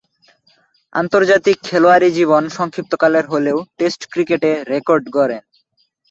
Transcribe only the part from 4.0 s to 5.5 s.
ক্রিকেটে রেকর্ড গড়েন।